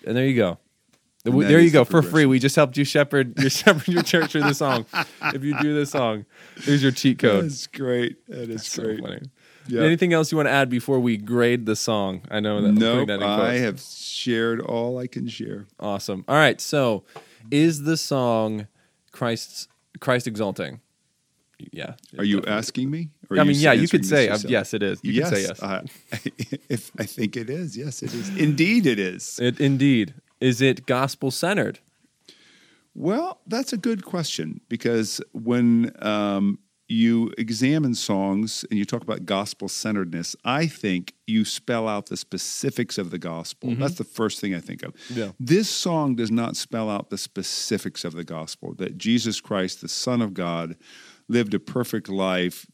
[0.06, 0.58] and there you go.
[1.24, 2.26] And there you go the for free.
[2.26, 4.86] We just helped you shepherd your shepherd your church through the song.
[5.34, 6.24] If you do this song,
[6.56, 7.44] here's your cheat code.
[7.44, 8.26] That's great.
[8.28, 9.00] That is So great.
[9.00, 9.20] funny.
[9.68, 9.82] Yeah.
[9.82, 12.22] Anything else you want to add before we grade the song?
[12.30, 12.68] I know that.
[12.70, 13.06] I'm Nope.
[13.06, 15.66] that in I have shared all I can share.
[15.78, 16.24] Awesome.
[16.26, 16.60] All right.
[16.60, 17.04] So,
[17.52, 18.66] is the song
[19.12, 19.68] Christ's
[20.00, 20.80] Christ exalting?
[21.70, 21.94] Yeah.
[22.18, 22.58] Are you definitely.
[22.58, 23.10] asking me?
[23.30, 23.72] Or I mean, yeah.
[23.72, 24.74] You could say uh, yes.
[24.74, 24.98] It is.
[25.04, 25.28] You yes.
[25.30, 25.62] could say yes.
[25.62, 25.82] uh,
[26.68, 28.36] if I think it is, yes, it is.
[28.36, 29.38] Indeed, it is.
[29.40, 30.14] It indeed.
[30.42, 31.78] Is it gospel centered?
[32.94, 39.24] Well, that's a good question because when um, you examine songs and you talk about
[39.24, 43.76] gospel centeredness, I think you spell out the specifics of the gospel.
[43.76, 44.94] That's the first thing I think of.
[45.08, 45.30] Yeah.
[45.38, 49.88] This song does not spell out the specifics of the gospel that Jesus Christ, the
[49.88, 50.76] Son of God,
[51.32, 52.66] lived a perfect life,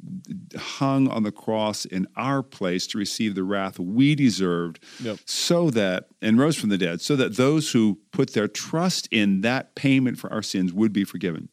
[0.57, 5.19] hung on the cross in our place to receive the wrath we deserved, Yep.
[5.25, 9.41] so that, and rose from the dead, so that those who put their trust in
[9.43, 11.49] that payment for our sins would be forgiven.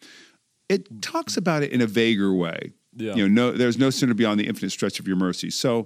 [0.68, 2.72] It talks about it in a vaguer way.
[2.96, 3.16] Yeah.
[3.16, 5.50] You know, no, there's no sinner beyond the infinite stretch of your mercy.
[5.50, 5.86] So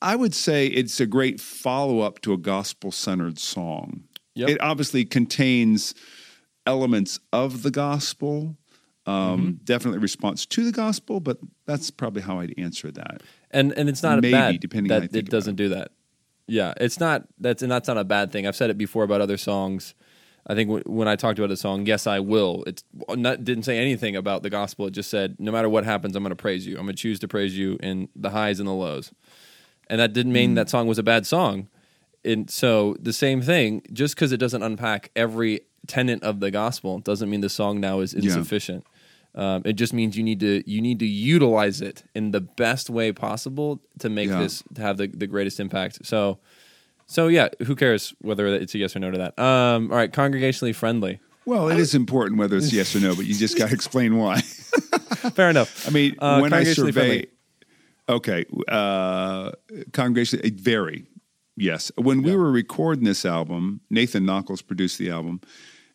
[0.00, 4.04] I would say it's a great follow up to a gospel centered song.
[4.34, 4.48] Yep.
[4.50, 5.94] It obviously contains
[6.66, 8.57] elements of the gospel,
[9.08, 13.22] Um, Definitely response to the gospel, but that's probably how I'd answer that.
[13.50, 15.92] and and it's not Maybe, a bad depending that it doesn't do that.
[16.46, 18.46] Yeah, it's not that's and that's not a bad thing.
[18.46, 19.94] I've said it before about other songs.
[20.46, 22.64] I think w- when I talked about a song, yes, I will.
[22.66, 22.82] it
[23.44, 24.86] didn't say anything about the gospel.
[24.86, 26.78] It just said, no matter what happens, I'm going to praise you.
[26.78, 29.12] I'm going to choose to praise you in the highs and the lows.
[29.88, 31.68] And that didn't mean that song was a bad song.
[32.24, 36.98] And so the same thing, just because it doesn't unpack every tenet of the gospel,
[36.98, 38.86] doesn't mean the song now is insufficient.
[39.34, 42.90] Um, it just means you need to you need to utilize it in the best
[42.90, 44.40] way possible to make Yeah.
[44.40, 46.04] this to have the, the greatest impact.
[46.06, 46.38] So,
[47.06, 49.38] so yeah, who cares whether it's a yes or no to that?
[49.38, 51.20] Um, all right, congregationally friendly.
[51.44, 54.16] Well, it is important whether it's yes or no, but you just got to explain
[54.18, 54.40] why.
[55.34, 55.86] Fair enough.
[55.86, 57.26] I mean, Uh, when I congregationally survey, friendly.
[58.08, 59.52] okay, uh,
[59.92, 61.06] congregation, it vary.
[61.56, 65.40] Yes, when we were recording this album, Nathan Nockels produced the album,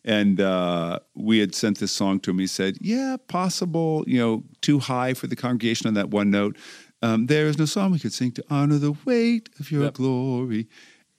[0.04, 2.38] and uh, we had sent this song to him.
[2.38, 4.04] He said, "Yeah, possible.
[4.06, 6.56] You know, too high for the congregation on that one note.
[7.02, 9.94] Um, there is no song we could sing to honor the weight of your Yep.
[9.94, 10.68] glory."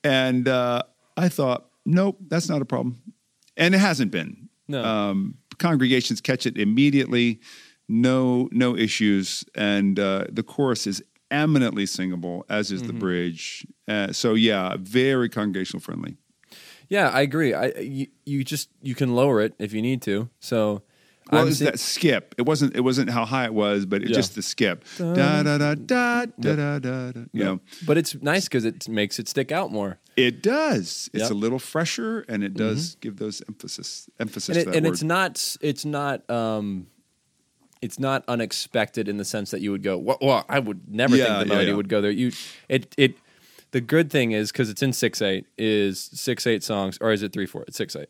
[0.04, 0.84] And uh,
[1.18, 3.02] I thought, nope, that's not a problem,
[3.58, 4.84] and it hasn't been No.
[4.84, 7.40] um, congregations catch it immediately,
[7.88, 13.00] no no issues, and uh, the chorus is eminently singable, as is the Mm-hmm.
[13.00, 13.66] bridge.
[13.88, 16.18] Uh, so yeah, very congregational friendly.
[16.90, 17.54] Yeah, I agree.
[17.54, 20.30] I you, you just you can lower it if you need to.
[20.40, 20.84] So
[21.32, 22.36] Well, it's see- that skip.
[22.38, 22.76] It wasn't.
[22.76, 24.16] It wasn't how high it was, but it Yeah.
[24.16, 24.86] just the skip.
[24.98, 27.12] Da da da da da da da.
[27.12, 27.22] da.
[27.34, 29.98] You know, but it's nice because it makes it stick out more.
[30.16, 31.10] it does.
[31.14, 31.24] It's Yep.
[31.24, 31.34] Mm-hmm.
[31.34, 35.04] a little fresher, and it does give those emphasis emphasis and, to it, and it's
[35.04, 36.88] not it's not um
[37.82, 41.16] it's not unexpected in the sense that you would go well, well I would never
[41.18, 41.76] Yeah, think the yeah, melody yeah.
[41.76, 42.32] would go there you
[42.70, 43.18] it it
[43.76, 47.22] the good thing is because it's in six eight is six eight songs or is
[47.22, 48.08] it three four it's six eight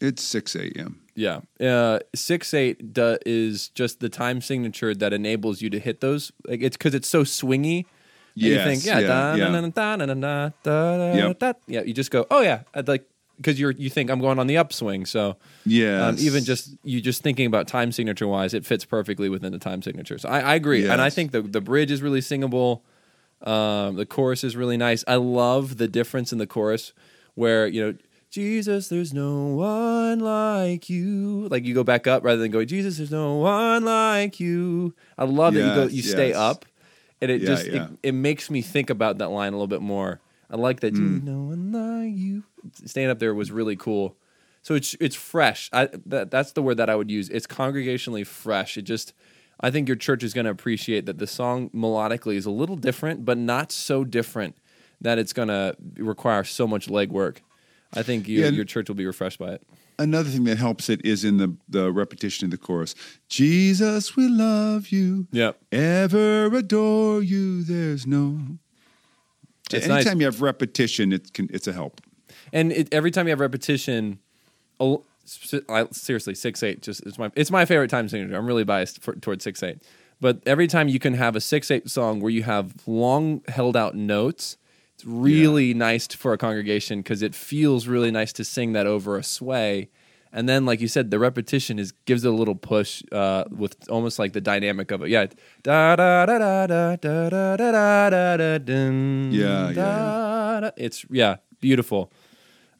[0.00, 0.74] it's six eight.
[1.14, 6.00] yeah uh six eight do, is just the time signature that enables you to hit
[6.00, 7.84] those like it's because it's so swingy
[8.34, 9.44] and you think yeah, yeah, da, yeah.
[9.70, 11.52] da, da, da, da.
[11.66, 14.46] yeah you just go oh yeah I'd like because you're you think I'm going on
[14.46, 15.36] the upswing so
[15.66, 19.52] Yeah, um, even just you just thinking about time signature wise, it fits perfectly within
[19.52, 20.18] the time signature.
[20.18, 22.84] So I, I agree, and I think the the bridge is really singable.
[23.44, 25.04] Um, the chorus is really nice.
[25.06, 26.92] I love the difference in the chorus
[27.34, 27.94] where you know
[28.30, 31.46] Jesus, there's no one like you.
[31.50, 34.94] Like you go back up rather than going Jesus, there's no one like you.
[35.16, 36.64] I love that you go Yes, you stay up,
[37.20, 37.90] and it Yeah, just yeah.
[37.90, 40.20] It, it makes me think about that line a little bit more.
[40.50, 40.94] I like that.
[40.94, 41.22] Mm.
[41.22, 42.44] No one like you.
[42.84, 44.16] Staying up there was really cool.
[44.62, 45.68] So it's it's fresh.
[45.72, 47.28] I that, that's the word that I would use.
[47.28, 48.76] It's congregationally fresh.
[48.76, 49.12] It just
[49.60, 52.76] I think your church is going to appreciate that the song melodically is a little
[52.76, 54.56] different, but not so different
[55.00, 57.38] that it's going to require so much legwork.
[57.92, 59.62] I think you, Yeah, your church will be refreshed by it.
[59.98, 62.96] Another thing that helps it is in the, the repetition of the chorus.
[63.28, 65.28] Jesus, we love you.
[65.30, 65.56] Yep.
[65.70, 67.62] Ever adore you.
[67.62, 68.40] There's no.
[69.72, 70.20] It's Anytime nice.
[70.20, 72.00] you have repetition, it can, it's a help.
[72.52, 74.18] And it, every time you have repetition,
[74.80, 74.96] a-
[75.68, 78.36] I, seriously, six eight just it's my it's my favorite time signature.
[78.36, 79.82] I'm really biased for, towards six eight,
[80.20, 83.76] but every time you can have a six eight song where you have long held
[83.76, 84.56] out notes,
[84.94, 89.16] it's really nice for a congregation because it feels really nice to sing that over
[89.16, 89.88] a sway.
[90.36, 93.76] And then, like you said, the repetition is gives it a little push uh, with
[93.88, 95.08] almost like the dynamic of it.
[95.08, 95.26] Yeah,
[95.62, 100.60] da da da da da da da da da da da dun, Yeah, yeah, yeah.
[100.60, 100.70] da.
[100.76, 102.12] It's yeah, beautiful.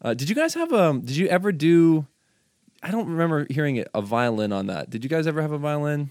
[0.03, 1.01] Uh, did you guys have um?
[1.03, 2.07] Did you ever do?
[2.85, 4.91] I don't remember hearing it, a violin on that.
[4.91, 6.11] Did you guys ever have a violin?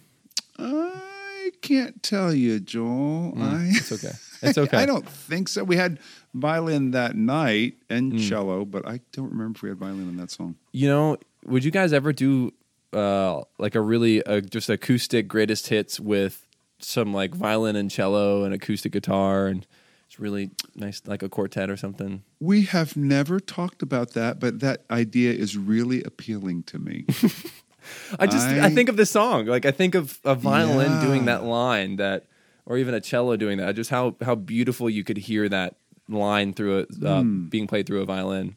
[0.58, 3.34] I can't tell you, Joel.
[3.38, 4.12] I, It's okay.
[4.42, 4.78] It's okay.
[4.78, 5.64] I don't think so.
[5.64, 6.00] We had
[6.34, 8.28] violin that night and Mm.
[8.30, 10.56] cello, but I don't remember if we had violin in that song.
[10.72, 12.54] You know, would you guys ever do
[12.92, 16.46] uh like a really uh, just acoustic greatest hits with
[16.80, 19.66] some like violin and cello and acoustic guitar and
[20.13, 22.21] it's really nice like a quartet or something?
[22.39, 27.06] We have never talked about that, but that idea is really appealing to me.
[28.19, 29.47] I just I, I- think of the song.
[29.47, 31.02] Like I think of a violin Yeah.
[31.02, 32.26] doing that line that
[32.67, 33.76] or even a cello doing that.
[33.76, 37.47] Just how how beautiful you could hear that line through a uh, Hmm.
[37.49, 38.56] being played through a violin.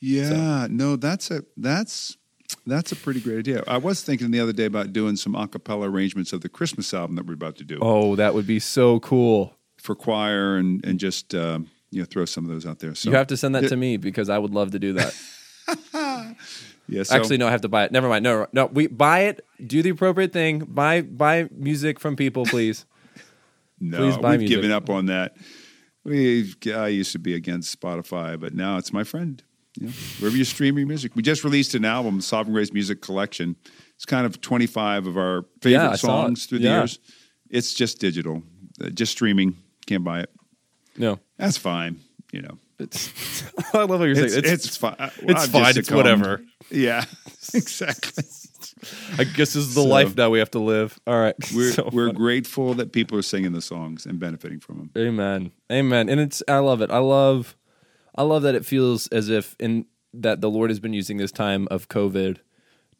[0.00, 2.16] Yeah, no, that's a that's
[2.66, 3.62] that's a pretty great idea.
[3.68, 6.92] I was thinking the other day about doing some a cappella arrangements of the Christmas
[6.94, 9.54] album that we're about to do Oh, that would be so cool.
[9.84, 12.94] For choir and and just um, you know throw some of those out there.
[12.94, 13.68] So you have to send that Yeah.
[13.70, 15.14] to me because I would love to do that.
[16.88, 17.92] yeah, so, Actually, no, I have to buy it.
[17.92, 18.22] Never mind.
[18.24, 19.44] No, no, we buy it.
[19.66, 20.60] Do the appropriate thing.
[20.60, 22.86] Buy buy music from people, please.
[23.80, 24.48] no, please we've music.
[24.56, 25.36] given up on that.
[26.04, 29.42] We I used to be against Spotify, but now it's my friend.
[29.78, 31.12] you know, wherever you stream your music.
[31.16, 33.56] We just released an album, Sovereign Grace Music Collection.
[33.96, 36.26] It's kind of 25 of our favorite Yeah, I saw it.
[36.26, 36.78] songs through the Yeah.
[36.80, 36.98] years.
[37.48, 38.42] It's just digital,
[38.82, 39.56] uh, just streaming.
[39.86, 40.30] Can't buy it.
[40.96, 42.00] No, That's fine.
[42.32, 43.44] You know, it's.
[43.74, 44.44] I love what you're it's, saying.
[44.46, 45.10] it's, uh, fine.
[45.22, 45.76] it's fine.
[45.78, 46.42] It's whatever.
[46.70, 47.04] Yeah,
[47.54, 48.24] exactly.
[49.18, 50.98] I guess this is the So- life that we have to live.
[51.06, 52.16] All right, We're So we're funny.
[52.18, 54.90] grateful that people are singing the songs and benefiting from them.
[54.96, 55.52] Amen.
[55.70, 56.08] Amen.
[56.08, 56.90] And it's I love it.
[56.90, 57.56] I love
[58.16, 61.32] I love that it feels as if in that the Lord has been using this
[61.32, 62.38] time of COVID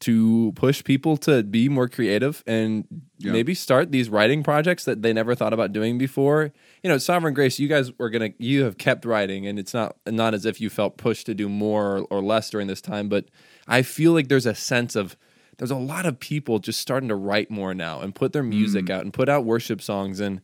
[0.00, 2.84] to push people to be more creative and
[3.18, 3.32] Yeah.
[3.32, 6.52] maybe start these writing projects that they never thought about doing before.
[6.82, 9.96] You know, Sovereign Grace, you guys were gonna you have kept writing and it's not
[10.06, 13.08] not as if you felt pushed to do more or, or less during this time,
[13.08, 13.26] but
[13.66, 15.16] I feel like there's a sense of
[15.58, 18.86] there's a lot of people just starting to write more now and put their music
[18.86, 18.90] mm.
[18.90, 20.40] out and put out worship songs and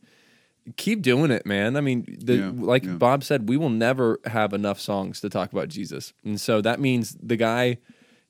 [0.77, 1.75] keep doing it, man.
[1.75, 2.93] I mean, the, Yeah, like yeah.
[2.93, 6.79] Bob said, we will never have enough songs to talk about Jesus, and so that
[6.79, 7.77] means the guy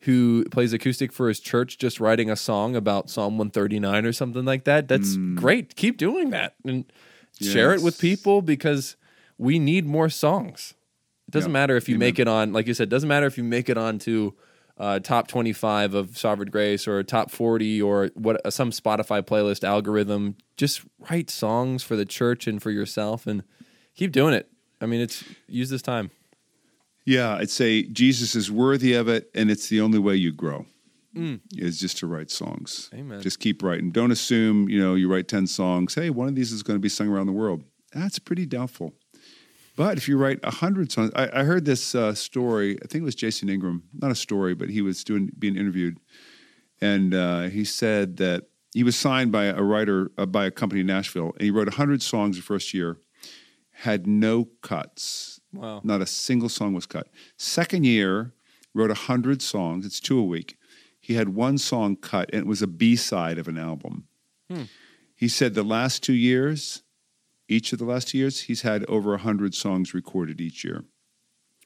[0.02, 4.46] who plays acoustic for his church just writing a song about Psalm 139 or something
[4.46, 4.88] like that.
[4.88, 5.76] That's great.
[5.76, 6.86] Keep doing that and
[7.40, 8.96] share it with people because
[9.38, 10.74] we need more songs.
[11.28, 11.54] It doesn't Yeah.
[11.54, 12.08] matter if you Amen.
[12.08, 14.32] make it on, like you said, it doesn't matter if you make it onto
[14.78, 20.36] uh, top 25 of Sovereign Grace or top 40 or what some Spotify playlist algorithm.
[20.58, 23.44] Just write songs for the church and for yourself and
[23.96, 24.50] keep doing it.
[24.80, 26.10] I mean, it's use this time.
[27.06, 30.66] Yeah, I'd say Jesus is worthy of it, and it's the only way you grow.
[31.58, 32.90] Is just to write songs.
[32.94, 33.00] Mm.
[33.00, 33.22] Amen.
[33.22, 33.92] Just keep writing.
[33.92, 35.94] Don't assume you know you write ten songs.
[35.94, 37.64] Hey, one of these is going to be sung around the world.
[37.94, 38.94] That's pretty doubtful.
[39.76, 42.78] But if you write a hundred songs, I, I heard this uh, story.
[42.82, 43.84] I think it was Jason Ingram.
[43.94, 45.98] Not a story, but he was doing being interviewed,
[46.80, 50.80] and uh, he said that he was signed by a writer uh, by a company
[50.80, 52.96] in Nashville, and he wrote hundred songs the first year,
[53.72, 55.41] had no cuts.
[55.54, 55.82] Wow.
[55.84, 57.08] Not a single song was cut.
[57.38, 58.34] Second year,
[58.74, 59.86] wrote a hundred songs.
[59.86, 60.58] It's two a week.
[61.00, 64.08] He had one song cut, and it was a B side of an album.
[64.50, 64.64] Hmm.
[65.16, 66.84] He said the last two years,
[67.48, 70.86] each of the last two years, he's had over a hundred songs recorded each year.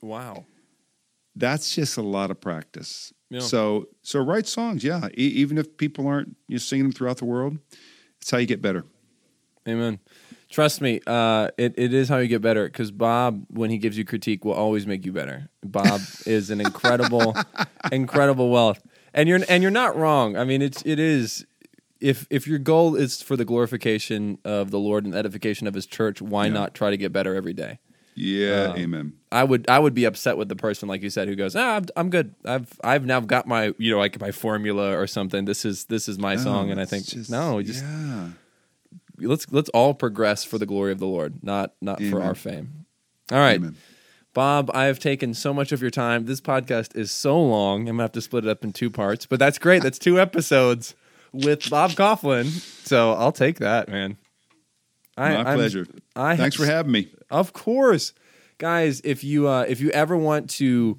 [0.02, 0.46] Wow.
[1.36, 3.14] That's just a lot of practice.
[3.30, 3.42] Yeah.
[3.42, 5.08] So, so write songs, yeah.
[5.18, 7.58] E- even if people aren't you know, singing them throughout the world,
[8.22, 8.86] it's how you get better.
[9.68, 10.00] Amen.
[10.56, 13.98] Trust me, uh, it, it is how you get better because Bob, when he gives
[13.98, 15.50] you critique, will always make you better.
[15.66, 17.36] Bob is an incredible,
[17.92, 18.82] incredible wealth,
[19.14, 20.38] and you're and you're not wrong.
[20.38, 21.46] I mean, it's it is
[22.00, 25.86] if if your goal is for the glorification of the Lord and edification of His
[25.86, 26.54] church, why Yeah.
[26.54, 27.80] not try to get better every day?
[28.18, 29.14] Yeah, Um, amen.
[29.34, 31.76] I would I would be upset with the person like you said who goes, ah,
[31.76, 32.34] I'm, I'm good.
[32.46, 35.44] I've I've now got my you know like my formula or something.
[35.44, 38.30] This is this is my song, and I think just- no, just yeah.
[39.20, 42.86] Let's let's all progress for the glory of the Lord, not not for our fame.
[43.32, 43.76] All right, Amen.
[44.34, 46.26] Bob, I have taken so much of your time.
[46.26, 47.82] This podcast is so long.
[47.82, 49.82] I'm gonna have to split it up in two parts, but that's great.
[49.84, 50.94] That's two episodes
[51.32, 52.46] with Bob Kauflin.
[52.86, 54.18] So I'll take that, man.
[55.18, 55.88] I, My I'm- pleasure.
[56.16, 57.10] I Thanks for having me.
[57.30, 58.14] of course,
[58.58, 59.00] guys.
[59.06, 60.98] If you uh, if you ever want to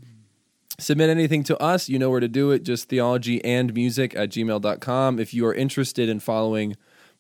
[0.79, 2.63] submit anything to us, you know where to do it.
[2.63, 5.19] Just theology and music at gmail.com.
[5.19, 6.77] If you are interested in following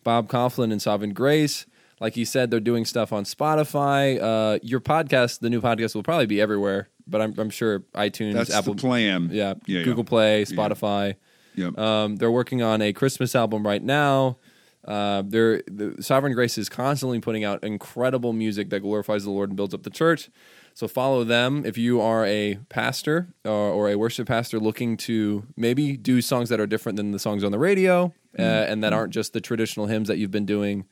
[0.06, 1.66] Bob Kauflin and Sovereign Grace,
[1.98, 4.22] like you said, they're doing stuff on Spotify.
[4.22, 6.88] Uh, your podcast, the new podcast, will probably be everywhere.
[7.08, 9.30] But I'm, I'm sure iTunes, That's Apple, the plan.
[9.32, 11.16] yeah, yeah, Google Play, Spotify.
[11.56, 11.76] Yep.
[11.76, 14.38] Um, they're working on a Christmas album right now.
[14.84, 19.50] Uh, they're the Sovereign Grace is constantly putting out incredible music that glorifies the Lord
[19.50, 20.30] and builds up the church.
[20.74, 25.46] So follow them if you are a pastor or, or a worship pastor looking to
[25.56, 28.92] maybe do songs that are different than the songs on the radio uh, and that
[28.92, 30.84] aren't just the traditional hymns that you've been doing.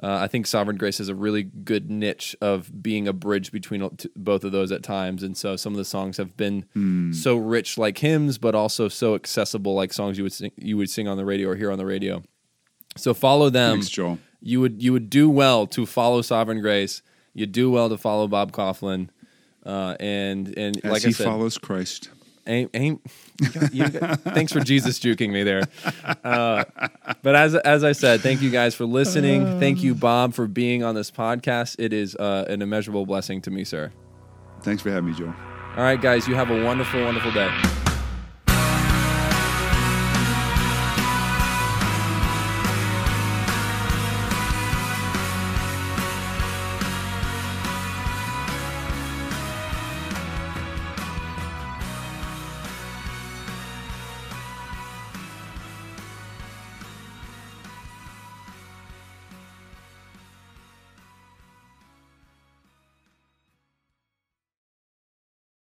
[0.00, 3.88] Uh, I think Sovereign Grace is a really good niche of being a bridge between
[3.96, 7.36] t- both of those at times, and so some of the songs have been so
[7.36, 11.08] rich like hymns, but also so accessible like songs you would sing, you would sing
[11.08, 12.22] on the radio or hear on the radio.
[12.96, 13.72] So follow them.
[13.78, 14.18] Thanks, Joel.
[14.40, 17.02] You would you would do well to follow Sovereign Grace.
[17.34, 19.08] You do well to follow Bob Kauflin,
[19.66, 22.10] uh, and and As like he I said, follows Christ.
[22.48, 23.00] Aim, aim,
[23.72, 25.62] you got- thanks for Jesus juking me there.
[26.24, 26.64] Uh,
[27.22, 29.60] but as as I said, thank you guys for listening.
[29.60, 31.76] Thank you, Bob, for being on this podcast.
[31.78, 33.92] It is uh, an immeasurable blessing to me, sir.
[34.62, 35.34] Thanks for having me, Joel.
[35.76, 37.50] All right, guys, you have a wonderful, wonderful day.